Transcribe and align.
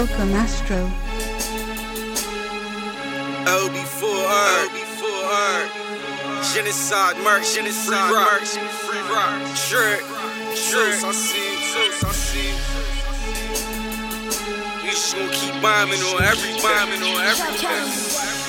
Welcome, 0.00 0.32
Astro. 0.32 0.90
LB4R, 3.44 4.68
LB4R, 4.70 6.54
genocide 6.54 7.18
merc, 7.22 7.44
genocide 7.44 8.10
merc, 8.10 8.40
free 8.80 8.98
rock, 9.12 9.54
shirt, 9.54 10.00
shirts, 10.56 11.04
I 11.04 11.12
see, 11.12 11.54
shirts, 11.60 12.02
I 12.02 12.12
see. 12.12 12.48
We 14.82 14.88
just 14.88 15.14
gonna 15.14 15.30
keep 15.32 15.60
bombing 15.60 16.00
on 16.00 16.22
every 16.22 16.54
bombing 16.62 17.02
on 17.02 17.20
everything. 17.20 18.39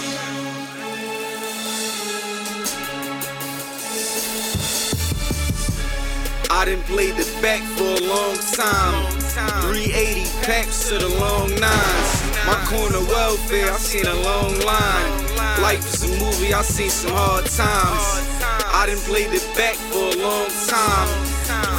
I 6.62 6.66
done 6.66 6.84
played 6.84 7.16
the 7.16 7.26
back 7.42 7.64
for 7.74 7.90
a 7.90 8.06
long 8.06 8.38
time. 8.54 9.10
380 9.66 10.30
packs 10.46 10.90
to 10.90 11.00
the 11.00 11.10
long 11.18 11.50
nines. 11.58 12.12
My 12.46 12.54
corner 12.70 13.02
welfare, 13.10 13.74
I 13.74 13.78
seen 13.78 14.06
a 14.06 14.14
long 14.14 14.54
line. 14.62 15.12
Life 15.58 15.82
is 15.90 16.06
a 16.06 16.10
movie, 16.22 16.54
I 16.54 16.62
seen 16.62 16.92
some 16.92 17.14
hard 17.18 17.50
times. 17.50 18.06
I 18.78 18.86
done 18.86 19.02
played 19.10 19.32
the 19.34 19.42
back 19.58 19.74
for 19.90 20.14
a 20.14 20.18
long 20.22 20.54
time. 20.70 21.10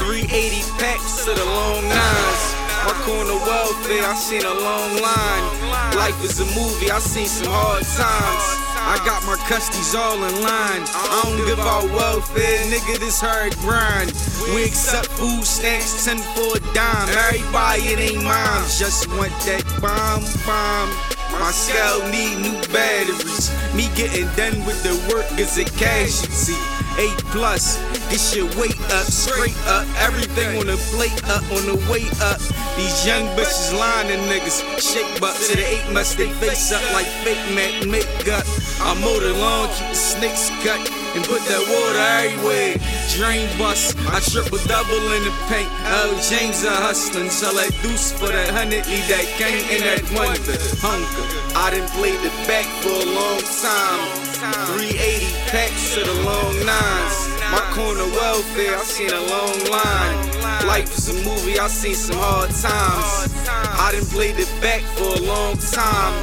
380 0.02 0.66
packs 0.82 1.26
to 1.26 1.30
the 1.30 1.44
long 1.46 1.86
nines. 1.86 2.42
My 2.82 2.98
corner 3.06 3.38
welfare, 3.38 4.02
I 4.02 4.16
seen 4.18 4.42
a 4.42 4.50
long 4.66 4.98
line. 4.98 5.94
Life 5.94 6.18
is 6.24 6.40
a 6.40 6.46
movie, 6.58 6.90
I 6.90 6.98
seen 6.98 7.28
some 7.28 7.46
hard 7.54 7.86
times. 7.86 8.71
I 8.84 8.98
got 9.06 9.24
my 9.24 9.36
custies 9.46 9.94
all 9.94 10.16
in 10.16 10.34
line. 10.42 10.82
I 10.90 11.22
don't 11.22 11.46
give 11.46 11.58
out 11.60 11.84
welfare, 11.94 12.58
nigga, 12.66 12.98
this 12.98 13.20
hard 13.20 13.54
grind. 13.58 14.10
We 14.54 14.64
accept 14.64 15.06
food 15.06 15.44
stamps, 15.44 16.04
10 16.04 16.18
for 16.34 16.56
a 16.56 16.60
dime. 16.74 17.08
Everybody, 17.08 17.82
it 17.94 17.98
ain't 17.98 18.24
mine. 18.24 18.64
Just 18.66 19.06
want 19.14 19.30
that 19.46 19.62
bomb, 19.80 20.26
bomb. 20.44 20.90
My 21.38 21.50
scale 21.52 22.02
need 22.10 22.42
new 22.42 22.58
batteries. 22.74 23.54
Me 23.72 23.88
getting 23.94 24.26
done 24.34 24.66
with 24.66 24.82
the 24.82 24.94
work 25.14 25.30
is 25.38 25.56
a 25.58 25.64
casualty. 25.78 26.81
A 26.98 27.08
plus, 27.32 27.76
this 28.10 28.32
shit 28.32 28.44
weight 28.56 28.78
up, 28.92 29.06
straight 29.08 29.56
up. 29.66 29.86
Everything 29.96 30.58
on 30.58 30.66
the 30.66 30.76
plate 30.92 31.16
up, 31.24 31.42
on 31.52 31.64
the 31.64 31.76
way 31.90 32.04
up. 32.20 32.38
These 32.76 33.06
young 33.06 33.24
bitches 33.36 33.72
lying 33.72 34.08
niggas. 34.28 34.60
Shake 34.80 35.22
up 35.22 35.34
to 35.48 35.56
the 35.56 35.64
eight 35.64 35.88
must 35.92 36.18
they 36.18 36.28
face 36.40 36.72
up 36.72 36.82
like 36.92 37.06
fake 37.24 37.40
Mac 37.56 37.86
makeup. 37.86 38.44
I 38.80 38.92
mow 39.00 39.18
the 39.20 39.32
lawn, 39.38 39.68
keep 39.68 39.88
the 39.88 39.94
snakes 39.94 40.50
cut, 40.64 40.80
and 41.16 41.24
put 41.24 41.40
that 41.48 41.64
water 41.70 42.04
everywhere. 42.20 42.76
Drain 43.16 43.48
bust, 43.56 43.96
I 44.12 44.20
triple 44.20 44.58
double 44.68 45.12
in 45.16 45.24
the 45.24 45.34
paint. 45.48 45.70
Oh, 46.02 46.12
James 46.28 46.64
a 46.64 46.70
hustling, 46.70 47.30
sell 47.30 47.54
that 47.54 47.72
deuce 47.80 48.12
for 48.12 48.28
that 48.28 48.50
hundred, 48.50 48.86
leave 48.86 49.08
that 49.08 49.26
gang 49.38 49.64
in 49.72 49.80
that 49.80 50.04
wonder. 50.12 50.58
Hunger, 50.84 51.24
I 51.56 51.72
done 51.72 51.88
played 51.96 52.20
the 52.20 52.32
back 52.44 52.66
for 52.82 52.92
a 52.92 53.08
long 53.16 53.40
time. 53.62 54.32
380 54.42 55.30
packs 55.54 55.94
to 55.94 56.02
the 56.02 56.21
nines. 56.64 57.16
My 57.50 57.60
corner 57.74 58.08
welfare, 58.16 58.76
I 58.76 58.82
seen 58.82 59.10
a 59.10 59.20
long 59.20 59.58
line. 59.70 60.66
Life 60.66 60.96
is 60.96 61.08
a 61.10 61.16
movie, 61.28 61.58
I 61.58 61.66
seen 61.68 61.94
some 61.94 62.16
hard 62.16 62.50
times. 62.50 63.28
I 63.48 63.92
done 63.92 64.06
played 64.06 64.36
the 64.36 64.48
back 64.60 64.82
for 64.96 65.16
a 65.18 65.22
long 65.26 65.58
time. 65.58 66.14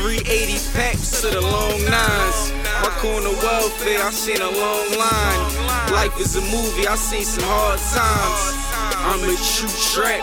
380 0.00 0.58
packs 0.72 1.20
to 1.20 1.28
the 1.28 1.40
long 1.40 1.78
nines. 1.84 2.52
My 2.82 2.90
corner 3.02 3.34
welfare, 3.42 4.00
I 4.02 4.10
seen 4.10 4.40
a 4.40 4.50
long 4.50 4.86
line. 4.96 5.40
Life 5.92 6.18
is 6.20 6.36
a 6.36 6.42
movie, 6.54 6.86
I 6.86 6.96
seen 6.96 7.24
some 7.24 7.44
hard 7.44 7.78
times. 7.92 8.64
I'm 9.06 9.20
a 9.20 9.36
true 9.36 9.68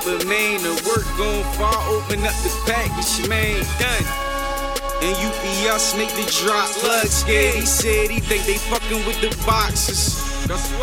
but 0.05 0.25
man. 0.25 0.63
The 0.63 0.73
work 0.89 1.05
gon' 1.17 1.44
fall, 1.53 1.81
open 1.94 2.25
up 2.25 2.33
the 2.41 2.52
package, 2.66 3.27
man. 3.27 3.63
Done. 3.79 4.31
And 5.02 5.17
UPS 5.17 5.97
make 5.97 6.09
the 6.13 6.30
drop 6.45 6.69
plug 6.77 7.07
scared. 7.07 7.55
He 7.55 7.66
said 7.66 8.11
he 8.11 8.19
think 8.19 8.45
they 8.45 8.57
fucking 8.57 9.05
with 9.05 9.19
the 9.21 9.35
boxes. 9.45 10.13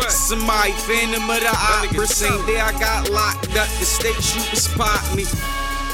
Somebody 0.09 0.71
phantom 0.71 1.29
of 1.29 1.39
the 1.39 1.55
opera. 1.55 2.07
Same 2.07 2.45
day 2.45 2.59
I 2.59 2.71
got 2.79 3.09
locked 3.09 3.55
up, 3.55 3.67
the 3.79 3.85
state 3.85 4.15
troopers 4.15 4.67
popped 4.75 5.15
me. 5.15 5.23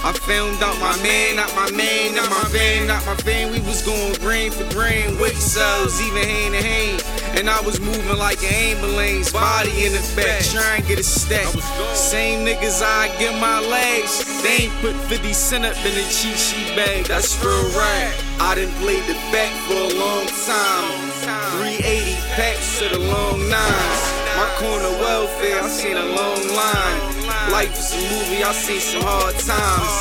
I 0.06 0.14
found 0.14 0.62
out 0.62 0.80
my 0.80 0.96
man, 1.02 1.38
not 1.38 1.50
my 1.56 1.72
man, 1.72 2.14
not 2.14 2.30
my 2.30 2.44
fan, 2.54 2.86
not 2.86 3.04
my 3.08 3.16
fan. 3.16 3.52
We 3.52 3.60
was 3.62 3.82
going 3.82 4.14
grain 4.22 4.52
for 4.52 4.64
grain, 4.72 5.18
weight 5.18 5.34
cells, 5.34 6.00
even 6.00 6.22
hand 6.22 6.54
to 6.54 6.62
hand. 6.62 7.04
And 7.36 7.50
I 7.50 7.60
was 7.62 7.80
moving 7.80 8.16
like 8.16 8.38
an 8.44 8.54
ambulance, 8.54 9.32
body 9.34 9.84
in 9.84 9.94
the 9.94 10.14
back, 10.16 10.44
trying 10.44 10.84
to 10.84 10.88
get 10.88 11.00
a 11.00 11.04
stack. 11.04 11.48
Same 11.96 12.46
niggas 12.46 12.84
I 12.86 13.08
get 13.18 13.34
my 13.42 13.60
legs, 13.62 14.22
they 14.44 14.70
ain't 14.70 14.74
put 14.80 14.94
50 15.10 15.34
cent 15.34 15.66
up 15.66 15.76
in 15.78 15.96
the 15.96 16.06
cheat 16.14 16.38
sheet 16.38 16.76
bag. 16.76 17.06
That's 17.06 17.44
real 17.44 17.66
right. 17.74 18.14
I 18.40 18.54
done 18.54 18.72
played 18.84 19.10
the 19.10 19.18
back 19.34 19.54
for 19.66 19.74
a 19.74 19.98
long 19.98 20.28
time. 20.46 21.10
380 21.58 22.14
packs 22.38 22.78
to 22.78 22.90
the 22.90 23.00
long 23.00 23.50
nines. 23.50 24.15
Corner 24.58 24.96
welfare, 25.04 25.62
I 25.62 25.68
seen 25.68 25.98
a 25.98 26.06
long 26.06 26.40
line. 26.56 27.52
Life 27.52 27.76
is 27.78 27.92
a 27.92 28.00
movie, 28.08 28.42
I 28.42 28.54
seen 28.54 28.80
some 28.80 29.02
hard 29.04 29.36
times. 29.36 29.92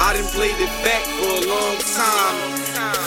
I 0.00 0.16
done 0.16 0.24
played 0.32 0.56
it 0.56 0.72
back 0.80 1.04
for 1.20 1.28
a 1.28 1.44
long 1.44 1.76
time. 1.92 2.36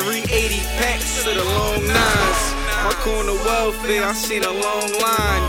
380 0.06 0.62
packs 0.78 1.24
to 1.24 1.34
the 1.34 1.44
long 1.44 1.82
nines. 1.90 2.42
My 2.86 2.94
corner 3.02 3.34
welfare, 3.34 4.06
I 4.06 4.14
seen 4.14 4.44
a 4.44 4.54
long 4.54 4.90
line. 5.02 5.44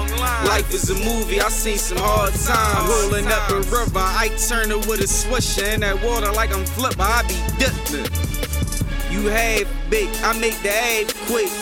Life 0.48 0.72
is 0.72 0.88
a 0.88 0.96
movie, 1.04 1.38
I 1.38 1.50
seen 1.50 1.76
some 1.76 1.98
hard 1.98 2.32
times. 2.32 2.88
Rolling 2.88 3.28
up 3.28 3.50
a 3.50 3.60
river, 3.68 4.00
I 4.00 4.32
turn 4.48 4.70
it 4.70 4.86
with 4.88 5.04
a 5.04 5.08
swisher. 5.08 5.74
In 5.74 5.80
that 5.80 6.02
water 6.02 6.32
like 6.32 6.50
I'm 6.54 6.64
flipper, 6.64 7.04
I 7.04 7.20
be 7.28 7.36
dipping. 7.60 8.08
You 9.12 9.28
have 9.28 9.68
big, 9.90 10.08
I 10.24 10.32
make 10.40 10.56
the 10.62 10.72
egg 10.72 11.12
quick. 11.28 11.52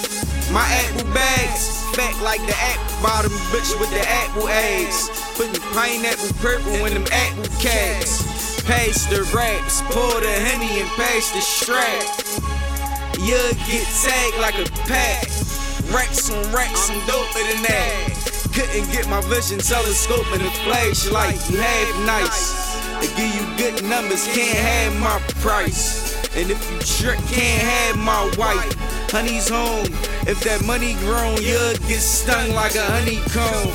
My 0.52 0.62
apple 0.62 1.10
bags, 1.12 1.73
fat 1.94 2.20
like 2.22 2.42
the 2.46 2.56
apple 2.58 3.02
bottom 3.02 3.32
bitch 3.54 3.78
with 3.78 3.90
the 3.90 4.02
apple 4.02 4.48
eggs. 4.48 5.10
Putting 5.38 5.60
pineapple 5.72 6.34
purple 6.42 6.74
in 6.86 6.94
them 6.94 7.06
apple 7.10 7.46
cakes. 7.58 8.62
Pass 8.66 9.06
the 9.06 9.22
raps, 9.34 9.82
pour 9.92 10.20
the 10.20 10.34
honey 10.50 10.80
and 10.80 10.90
pass 10.98 11.30
the 11.30 11.40
strap. 11.40 12.02
You 13.20 13.38
get 13.68 13.86
tagged 14.02 14.38
like 14.38 14.58
a 14.58 14.68
pack. 14.88 15.28
Racks 15.92 16.30
on 16.30 16.40
racks, 16.52 16.90
I'm 16.90 16.98
doper 17.06 17.44
than 17.52 17.62
that. 17.62 18.50
Couldn't 18.54 18.90
get 18.90 19.08
my 19.08 19.20
vision 19.22 19.58
telescope 19.58 20.26
in 20.34 20.42
the 20.42 20.50
flash 20.64 21.08
like 21.10 21.38
you 21.50 21.58
have 21.58 22.06
nice. 22.06 22.74
They 23.00 23.08
give 23.16 23.34
you 23.34 23.56
good 23.56 23.84
numbers, 23.84 24.26
can't 24.28 24.58
have 24.58 24.98
my 25.00 25.18
price. 25.42 26.13
And 26.36 26.50
if 26.50 26.70
you 26.70 26.78
trick, 26.80 27.18
can't 27.28 27.62
have 27.62 27.96
my 27.96 28.24
wife. 28.36 28.74
Honey's 29.10 29.48
home. 29.48 29.86
If 30.26 30.40
that 30.40 30.64
money 30.64 30.94
grown, 30.94 31.40
you'll 31.40 31.76
get 31.86 32.00
stung 32.00 32.52
like 32.54 32.74
a 32.74 32.82
honeycomb. 32.82 33.70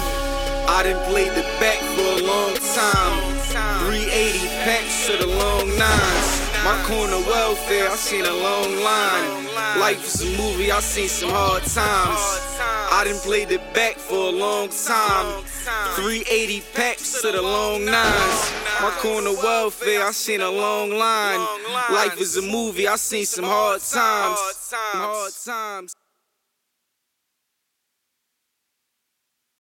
I 0.68 0.84
done 0.84 1.02
played 1.10 1.32
the 1.32 1.44
back 1.60 1.80
for 1.96 2.22
a 2.22 2.28
long 2.28 2.54
time. 2.76 3.40
380 3.88 4.48
packs 4.64 5.08
to 5.08 5.18
the 5.18 5.28
long 5.28 5.68
nines. 5.78 6.39
My 6.64 6.82
corner 6.86 7.18
welfare, 7.28 7.90
I 7.90 7.96
seen 7.96 8.26
a 8.26 8.34
long 8.34 8.76
line. 8.84 9.46
Life 9.80 10.06
is 10.06 10.22
a 10.22 10.38
movie, 10.38 10.72
I 10.72 10.80
seen 10.80 11.08
some 11.08 11.30
hard 11.30 11.64
times. 11.64 12.20
I 12.92 13.04
done 13.06 13.20
played 13.20 13.50
the 13.50 13.60
back 13.74 13.96
for 13.98 14.28
a 14.28 14.32
long 14.32 14.70
time. 14.70 15.44
380 15.96 16.62
packs 16.74 17.22
to 17.22 17.32
the 17.32 17.42
long 17.42 17.86
nines. 17.86 18.52
My 18.82 18.92
corner 19.00 19.34
welfare, 19.34 20.04
I 20.04 20.12
seen 20.12 20.42
a 20.42 20.50
long 20.50 20.92
line. 20.92 21.40
Life 21.92 22.20
is 22.20 22.38
a 22.38 22.42
movie, 22.42 22.88
I 22.88 22.96
seen 22.98 23.26
some 23.26 23.46
hard 23.46 23.82
times. 23.82 24.40
Hard 24.72 25.34
times. 25.46 25.96